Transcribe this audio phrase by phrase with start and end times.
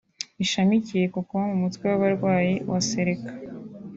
[0.37, 3.31] bishamikiye ku kuba mu mutwe w’abarwanyi wa Seleka